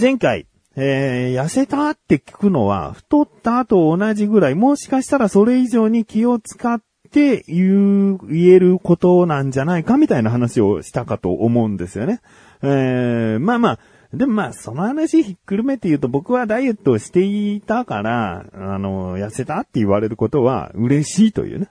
[0.00, 12.20] 前回、えー、痩せたって聞くのは、太ったと同じぐらい、もしかしたらそれ以上に気を使って言う、言えることなんじゃないかみたいな話をしたかと思うんですよね。
[12.62, 13.78] えー、まあまあ、
[14.14, 21.68] でもまあ、その話ひっくるめて言うと僕はダイエットをしていたから、あの、痩せたって言われることは嬉しいというね。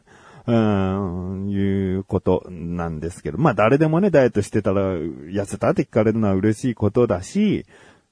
[0.47, 3.38] うん、いうことなんですけど。
[3.38, 7.66] まあ誰でもね、ダイエットしてたら痩せたって聞かれるのは嬉しいことだし、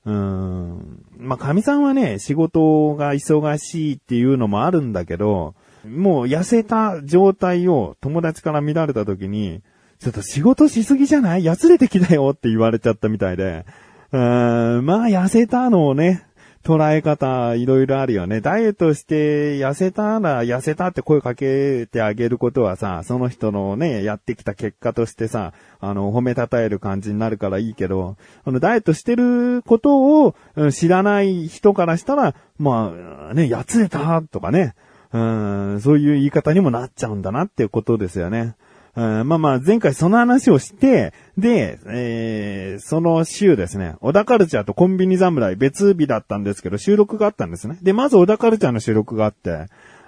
[0.05, 1.03] うん。
[1.17, 5.55] まあ、神さんはね、仕事が忙しいっていうのもあるんだけど、
[5.87, 9.61] もう痩せた状態を友達から見られた時に、
[9.99, 11.43] ちょっと仕事しすぎじゃない？
[11.43, 13.65] やつれてきたよって言われちゃったみたいで、
[14.11, 16.25] うん、まあ痩せたのをね、
[16.65, 18.41] 捉え方いろいろあるよね。
[18.41, 30.35] ダイエットして痩せたら痩せたって声かけてあげることはさ、その人のね、やってきた結果としてさ、あの、褒めたたえる感じになるからいいけど、あの、ダイエットしてることを
[30.71, 32.91] 知らない人からしたら、ま
[33.29, 34.73] あ、ね、やつれたとかね、
[35.13, 38.55] うん、そういう言い方にもなっちゃうんだなっていうことですよね。
[38.95, 47.77] まあまあ、前回その話をして、で、えー、その週ですね、小田カルチャーとコンビニ侍別日だったんですけど、収録があったんですね。
[47.81, 49.65] で、まず小田カルチャーの収録があって、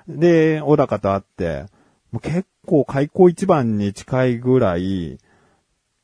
[0.08, 1.66] で、小高と会って、
[2.12, 5.18] もう結構開口一番に近いぐらい、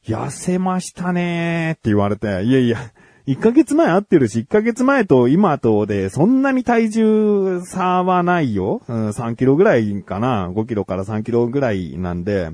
[0.05, 2.91] 痩せましたねーって言われて、いやいや、
[3.25, 8.81] 1ヶ月前会ってるし、1ヶ月前と今とで、そんなに体重差はないよ。
[8.87, 10.49] うん、3キロぐらいかな。
[10.49, 12.49] 5キロから3キロぐらいなんで、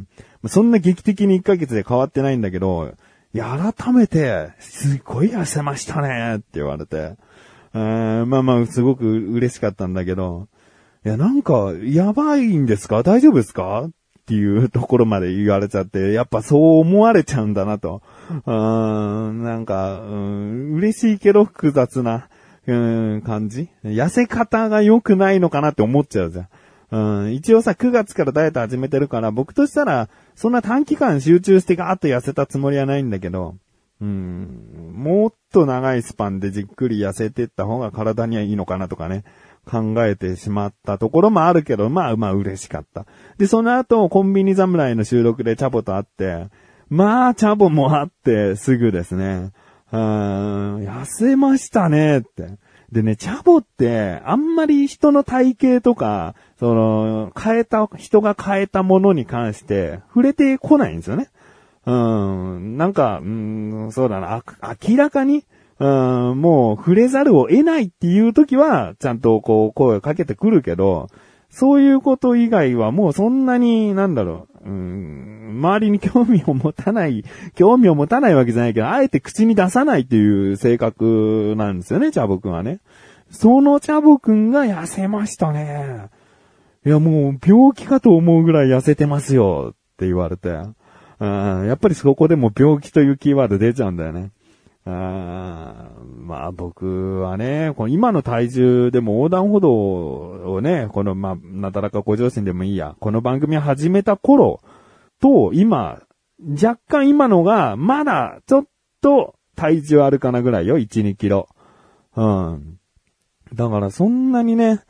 [0.48, 2.94] そんな劇的に1ヶ月で変わってないんだけど、
[3.34, 7.16] いや、改めて、すっごい痩せましたねって言われて。
[7.74, 10.48] まあまあ、すごく嬉しかったんだけど、
[11.06, 13.04] いや、なんか、やばいんですか？
[13.04, 13.90] 大丈夫ですか？
[14.30, 18.04] っていうところまで言われちゃって、やっぱそう思われちゃうんだなと。
[18.30, 22.30] うん、なんか、うん、嬉しいけど複雑な、
[22.68, 22.74] う
[23.18, 26.48] ん、感じ痩せ方が良くないのかなって思っちゃうじゃん。
[26.92, 33.56] うん、一応さ、9月からダイエット始めてるから、僕としたら、そんな短期間集中してガーッと痩せたつもりはないんだけど、
[34.00, 39.24] うん、もっと長いスパンでじっくり痩せてった方が体にはいいのかなとかね。
[39.66, 43.06] 考えてしまったところもあるけど、まあまあ嬉しかった。
[43.38, 46.48] で、その後、コンビニ侍の収録でチャボと会って、
[46.90, 49.52] まあ、チャボも会ってすぐですね、
[49.92, 52.58] うーん、痩せましたねって。
[52.92, 61.30] でね、チャボって、あんまり人の体型とか、その、変えた、人が変えたものに関して、触れてこないんですよね。
[61.86, 64.44] うん、なんか、うん、そうだな、
[64.88, 65.46] 明らかに、
[65.80, 71.08] うん、もう触れざるを得ないっていう時は、ちゃんとこう声をかけてくるけど、
[71.50, 77.24] そういうこと以外はもうそんなに、なんだろう、うん、周りに興味を持たない、
[77.56, 82.82] 興味を持たないわけじゃないけど、あえて口に出さないっていう性格なんですよね、チャボくんはね。
[83.32, 86.08] そのチャボくんが痩せましたね。
[86.86, 90.50] いやもう病気かと思うぐらい痩せてますよって言われて。
[91.20, 94.32] うん、やっぱりそこでも病気というキーワード出ちゃうんだよね。
[94.86, 104.62] あまあ僕はね、この今の体重でも横断歩道をね、このまあ、なだらかご上心でもいいや、この番組始めた頃
[105.20, 106.02] と今、
[106.52, 108.66] 若干今のがまだちょっ
[109.02, 111.50] と体重あるかなぐらいよ、1、2キロ。
[112.16, 112.80] うん。
[113.54, 114.82] だからそんなにね、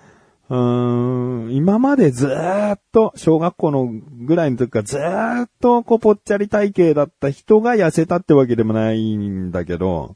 [0.50, 10.16] うーん、今までずーっと、小学校のぐらいの時からずーっとこうぽっちゃり体型だった人が痩せたってわけでもないんだけど、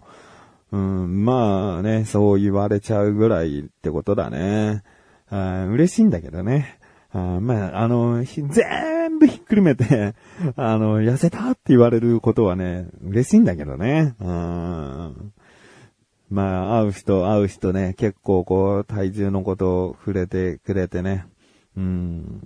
[0.72, 4.84] うん、まあね、そう言われちゃうぐらいってことだね。
[5.30, 6.80] あ嬉しいんだけどね。
[7.12, 10.16] あまあ、あの、全部ひっくるめて、
[10.56, 14.16] あの、痩せたって言われることはね、嬉しいんだけどね。
[14.20, 15.34] うん
[16.34, 21.28] まあ、会う人、会う人ね、結構こう、体重のことを触れてくれてね。
[21.78, 22.42] うん。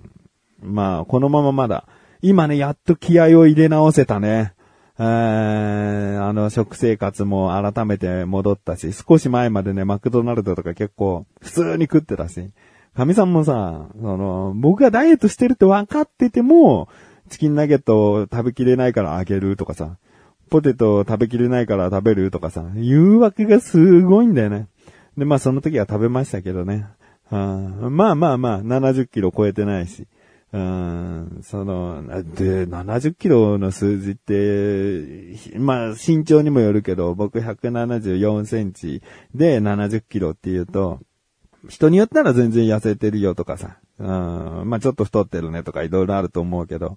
[0.60, 1.86] まあ、このまままだ、
[2.20, 4.52] 今ね、やっと気合を入れ直せたね。
[4.98, 12.50] えー、あの、食生活も改めて戻ったし、少し前までね、マクドナルドとか結構、普通に食ってたし。
[12.94, 16.88] 神さんもさ、その、僕がダイエットしてるって分かってても、
[17.30, 19.96] チキンナゲットを食べきれないからあげるとかさ、
[20.48, 24.68] ポテト食べきれないから食べるとかさ、誘惑がすごいんだよね。
[25.16, 26.86] で、まあその時は食べましたけどね。
[27.30, 30.06] まあまあまあ、70キロ超えてないし。
[30.50, 32.02] うん、その、
[32.34, 39.02] で、70キロの数字って、まあ身長にもよるけど、僕174センチ
[39.34, 41.00] で70キロっていうと、
[41.68, 46.96] 人によったら全然痩せてるよとかさ、うん、まあちょっと太ってるねとかいろいろあると思うけど、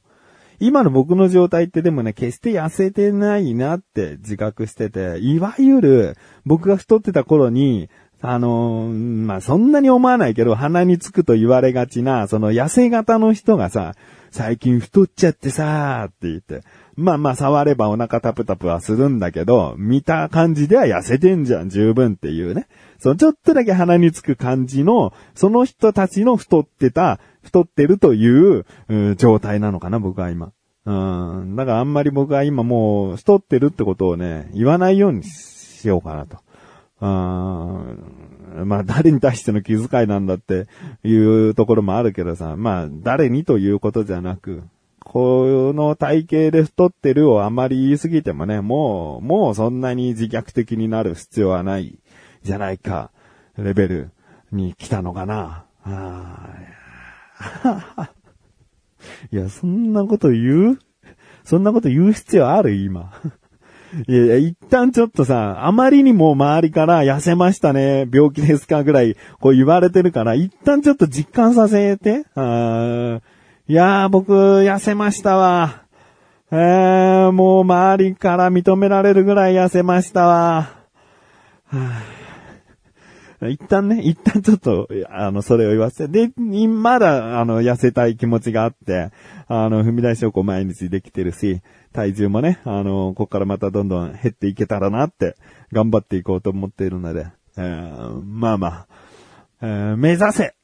[0.62, 7.90] 今の僕の状態ってでもね、決して痩せてないなって自覚してて、いわゆる僕が太ってた頃に、
[8.22, 13.96] あのー、まあ、そんなに思わないけど、鼻につくと言われがちな、その痩せ型の人がさ、
[14.30, 16.62] 最近太っちゃってさーって言って、
[16.96, 22.68] まあまあ触ればお腹タプタプはするんだけど、見た感じでは痩せてんじゃん、十分っていうね。
[23.00, 28.66] そのちょっとだけ鼻につく感じの、その人たちの太ってた、太ってるという、
[29.18, 30.52] 状態なのかな、僕は今。
[30.86, 31.56] うん。
[31.56, 36.38] だからあんまり僕は今もう太ってるってことをね、言わないようにしようかなと。
[37.02, 37.08] う
[38.64, 38.68] ん。
[38.68, 40.68] まあ誰に対しての気遣いなんだって
[41.04, 44.64] いうところもあるけどさ、まあ誰にということじゃなく、
[45.00, 52.00] この体型で太ってるをあまり言い過ぎてもね、もう、もうそんなに自虐的になる必要はない
[52.44, 53.12] じゃないか、
[53.58, 54.12] レベル
[54.52, 55.66] に来たのかな。
[59.32, 60.80] いや、そんなこと言う？
[61.44, 62.74] そんなこと言う必要ある？
[62.74, 63.12] 今。
[64.08, 72.24] いやいや、一旦ちょっとさ、あまりにも周りから痩せましたね、病気ですかぐらい、こう言われてるから、一旦ちょっと実感させて。
[72.36, 73.20] あ
[73.68, 75.82] いやー、僕、痩せましたわ。
[76.52, 80.70] えー、もう周りから認められるぐらい痩せましたわ。
[81.68, 82.04] はあ、
[83.50, 89.12] 一旦ね、 一旦ちょっと、あの、それを言わせて、で、まだ、あの、痩せたい気持ちがあって、
[89.48, 91.62] あの、踏み出しをこう毎日できてるし、
[91.94, 95.36] 体重もね、あの、ここからまたどんどん減っていけたらなって、
[95.72, 97.28] 頑張っていこうと思っているので、
[97.58, 98.88] えー、まあまあ、
[99.62, 100.56] えー、目指せ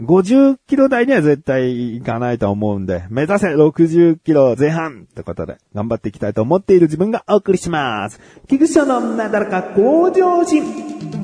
[0.00, 8.20] 50キロ台には絶対行かないと思うんで、目指せ60キロ前半ってことで、頑張っていきたいと思っている自分がお送りします。
[8.46, 11.15] 菊池のなだらか向上心。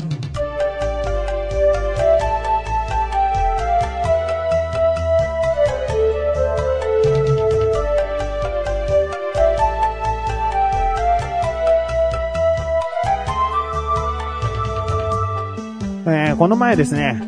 [16.43, 17.23] この前ですね、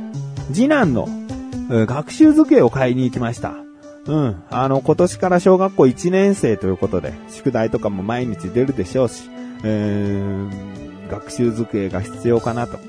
[0.52, 1.08] 次男の
[1.70, 3.54] 学習机を買いに行きました。
[4.06, 4.42] うん。
[4.50, 9.30] あの、今年から小学校1年生ということで、宿題とかも毎日出るでしょうし、
[9.62, 12.80] えー、学習机が必要かなと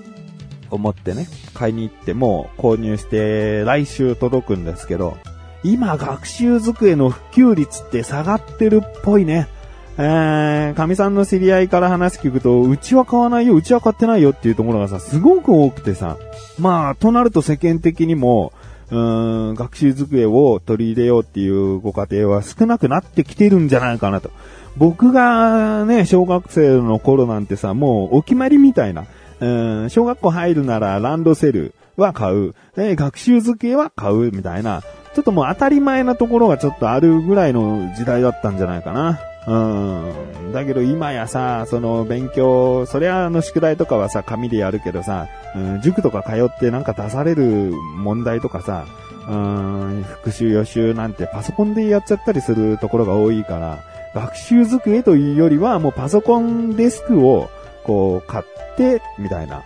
[0.72, 5.20] 思ってね、買いに行っても購入して来週届くんですけど、
[5.64, 9.48] 今学習机の普及率って下がってるっぽいね。
[9.98, 16.18] えー、神さんの知り合いから話聞くと、うちは買わないよ、うちは買ってないよっていうところがさ、すごく多くてさ、
[16.60, 18.52] まあ、となると世間的にも、
[18.92, 24.32] うーん、学習机を取り入れようっていうご家庭は少なくなってきてるんじゃないかなと。
[24.78, 29.06] 僕がね、小学生の頃なんてさ、もうお決まりみたいな。
[29.40, 29.48] う
[29.86, 32.54] ん、小学校入るならランドセルは買う。
[32.76, 34.82] で、学習机は買うみたいな。
[35.14, 39.20] ちょっともう当たり前なところがちょっとあるぐらいの時代だったんじゃないかな。
[39.48, 40.52] うん。
[40.54, 48.86] だけど今やさ、その勉強、そりゃあの宿題とかはさ、紙でやるけどさ、うん、塾とか通ってなんか出される問題とかさ、
[49.28, 53.84] うん、復習予習なんてパソコンでやっちゃったりするところが多いから、
[54.14, 57.50] 学習机というよりはもうパソコンデスクを
[57.84, 59.64] こう買って、みたいな。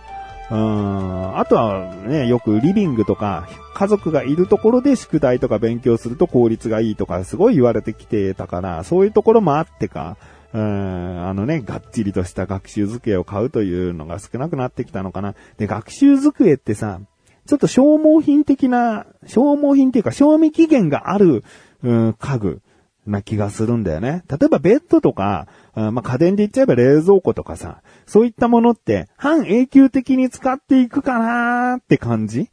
[0.50, 1.38] うん。
[1.38, 10.16] あとはね、よくリビングとか、家族がいるところで宿題とか勉強すると効率がいいとか、すごい言われてきてたから、そういうところもあってか、
[10.52, 15.34] うん、あのね、がっちりとした学習机を買うというのが少なくなってきたのかな。
[15.58, 17.00] で、学習机ってさ、
[17.46, 21.44] ちょっと消耗品的な、消耗品っていうか賞味期限がある、
[21.82, 22.60] うん、家具
[23.06, 24.22] な気がするんだよね。
[24.30, 32.50] 例えばベッドとか、まあ、家電で言っちゃえば冷蔵庫とかさ、そういったものって半永久的に使っていくかなーって感じ？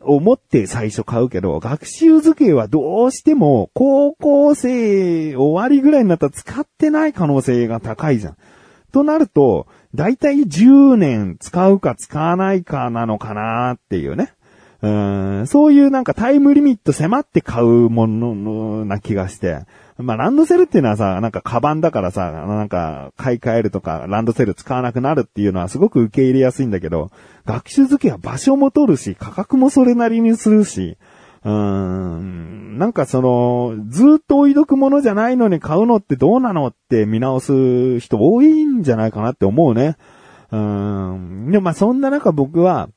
[0.00, 8.36] 思って最初買うけど、学習机はどうしても高校生終わりぐらいになったら使ってない可能性が高いじゃん。
[8.92, 14.32] となると、だいたい10年使うか使わないかなのかなーっていうね。
[14.82, 19.60] うん、そういうなんかタイムリミット迫って買うものな気がして。
[19.98, 27.10] まあ、ランドセルっていうのはさ、なんかカバンだからさ、なんか買い替えるとか、ランドセル使わなくなるっていうのはすごく受け入れやすいんだけど、
[27.46, 30.98] 学習付けは場所も取るし、価格もそれなりにするし、
[31.44, 39.96] うーん、なんかその、ずっと置いとくものじゃないのに買うのってどうなのって見直す人多いんじゃないかなって思うね。
[40.50, 41.50] うん。
[41.50, 42.90] でもまあそんな中僕は、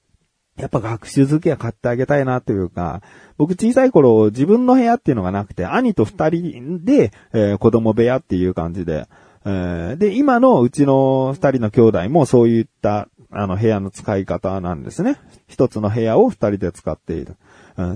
[0.59, 3.01] やっぱ学習付けは買ってあげたいなというか、
[3.37, 9.07] 僕小さい頃自分の部屋っていうのがなくて、兄と二人で、えー、子供部屋っていう感じで、
[9.45, 15.17] えー、で、今のうちの二人の兄弟もそういったあの部屋の使い方なんですね。
[15.47, 17.35] 一つの部屋を二人で使っている。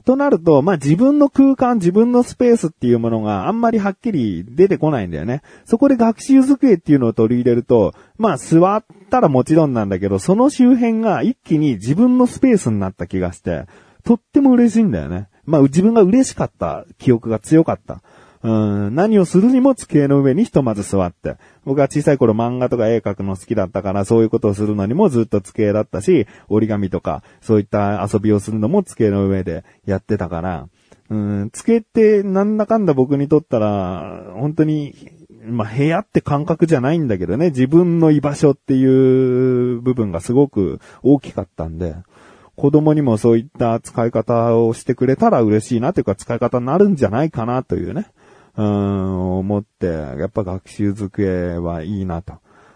[0.05, 5.41] となると、まあ、自分の空間、自分のスペースっていうものがあんまりはっきり出てこないんだよね。
[5.65, 13.65] そこで学習机っていうのを取り入れると、まあ、座ったらもちろんなんだけど、その周辺が一気に自分のスペースになった気がして、
[14.03, 15.27] とっても嬉しいんだよね。
[15.45, 18.01] まあ、自分が嬉しかった記憶が強かった。
[18.43, 18.51] う
[18.89, 21.37] ん、何をするにも机の上にひとまず座って。
[21.63, 30.67] 僕は小さい頃漫画とか絵描くの好きだったから、そういうことをするのにもずっと机だったし、折り紙とか、そういった遊びをするのも机の上でやってたから、
[31.09, 34.93] うん、机ってなんだかんだ僕にとったら、本当に、
[35.45, 41.95] まあ、部屋って感覚じゃないんだけどね、自分の居場所っていう部分がすごく大きかったんで、
[42.55, 48.07] 子供にもそういった使い方をしてくれたら嬉しいなというか使い方になるんじゃないかなというね。
[48.55, 52.35] うん、思って、やっぱ学習机はいいなと。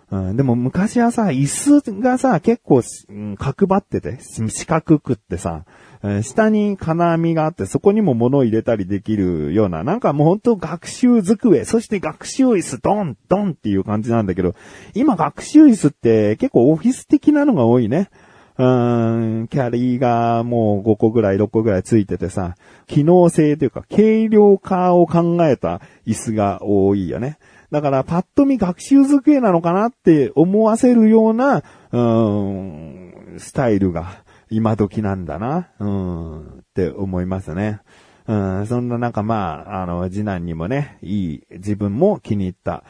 [0.10, 5.66] うん、でも昔はさ、椅子がさ、結構、うん、角張ってて、四角くってさ
[6.04, 14.56] え、下に金網があって、そこにも物を入れたりできるような、なんかもうほんと学習机、そして学習椅子、ドン、ドンっていう感じなんだけど、
[14.94, 18.10] 今学習椅子って結構オフィス的なのが多いね。
[18.58, 22.56] うーん、キャリーがもう5個ぐらい、6個ぐらいついててさ、
[22.88, 27.38] 機能性というか、軽量化を考えた椅子が多いよね。
[27.72, 37.82] だから、パッと見学習机なのかなって思わせるような、うーん、スタイルが今時なんだな、うん、って思いますね。
[38.26, 42.84] うん、そんななんかまあ、あの、次男にもね、いい、自分も気に入った、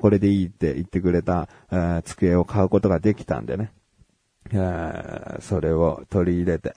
[0.00, 1.48] これでいいって言ってくれた、
[2.04, 3.72] 机を買うことができたんでね。
[5.40, 6.74] それを取り入れて。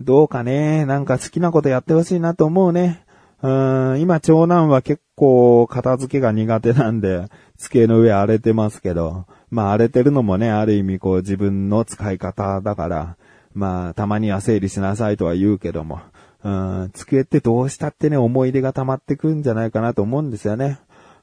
[0.00, 3.04] どうかね、なんか好きなことやってほしいなと思うね。
[3.42, 13.16] うん今、長男は結構片付けが苦手なんで、机の上荒れてますけど、まあ荒れてるのもね、ある意味こう自分の使い方だから、
[13.54, 16.00] まあたまには整理しなさいとは言うけども、
[16.44, 20.78] うん、机ってどうしたってね、思い出が溜まってくんじゃないかなと思うんですよね。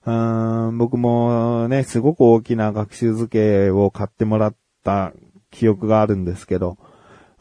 [0.06, 5.14] うん、僕もね、すごく大きな学習机を買ってもらった
[5.56, 6.78] 記憶があるんですけど、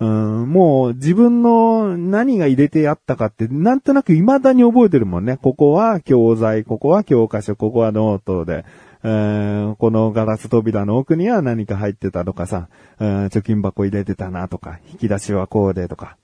[0.01, 5.37] うん、もう自分の何が入れてあったかってなんとなく未だに覚えてるもんね。
[5.37, 8.65] ここは教材、ここは教科書、ここはノートで、
[9.05, 12.69] えー、このガラス扉の奥には何か入ってたとかさ、
[12.99, 16.17] えー、貯金箱入れてたなとか、引き出しはこうでとか、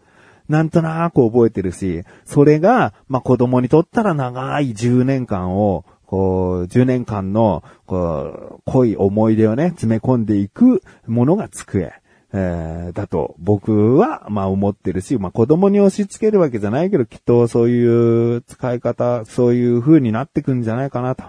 [0.48, 11.92] なんとなく覚えてるし、それが、まあ、子供にとったら長い10年間を、こう、10年間の、こう、濃い思い出をね、詰め込んでいくものが机。
[12.32, 21.22] えー、だと僕は、まあ思ってるし、まあ子供に押し付けるわけじゃないけど、きっとそういう使い方、そういう風になってくんじゃないかなと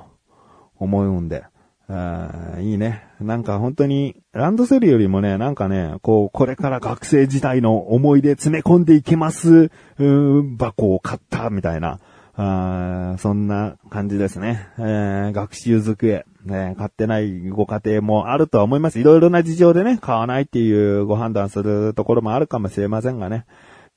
[0.80, 1.44] 思うんで。
[1.88, 3.04] あいいね。
[3.20, 9.70] なんか本当に、ランドセルよりもね、なんかね、こう、これから学生時代の思い出詰め込んでいけます、
[10.00, 12.00] うん箱を買ったみたいな。
[12.44, 14.68] あそんな感じですね。
[14.80, 19.00] えー、学習机、ね、買ってないご家庭もあるとは思います。
[19.00, 23.46] いろいろな事情でね、買わないっていうご判断するところもあるかもしれませんがね。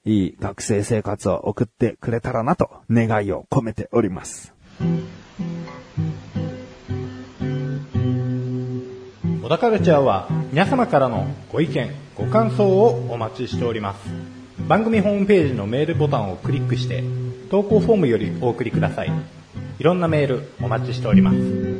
[0.04, 4.52] いい学生生活を送ってくれたらなと願いを込めております。
[9.42, 14.33] 小田カルチャーは皆様からのご意見、ご感想をお待ちしております。
[14.58, 17.04] 番組ホームページのメールボタンをクリックして
[17.50, 19.12] 投稿フォームよりお送りください。
[19.78, 21.73] いろんなメールお待ちしております。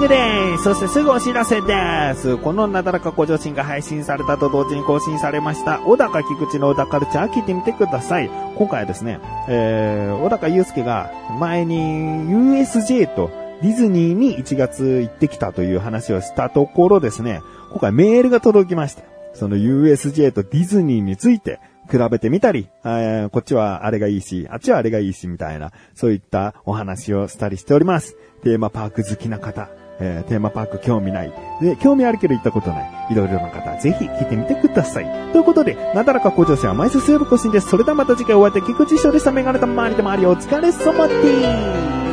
[0.00, 2.38] そしてすぐお知らせです。
[2.38, 8.30] このなだらか向上心が配信されたと同時に更新されました、小高菊池の小高カルチャー聞いてみてください。
[8.56, 13.30] 今回はですね、えー、小高祐介が前に USJ と
[13.60, 19.02] ディズニーに1月行ってきたという話をしたところですね、今回メールが届きました。
[19.34, 28.16] その USJ とディズニーについて比べてみたり、こっちはあれがいいし、あっちはあれがいいし、みたいな、そういったお話をしたりしております。
[28.42, 29.68] テーマパーク好きな方、
[30.00, 31.32] えー、テーマパーク興味ない。
[31.60, 32.90] で、興味あるけど行ったことない。
[33.10, 35.32] いろいろな方、ぜひ聞いてみてください。
[35.32, 37.68] ということで、なだらか向上心は毎週水曜日更新です。
[37.68, 39.32] それではまた次回お会いできくじしょでした。
[39.32, 42.09] メガネたまわりでまわりお疲れ様です。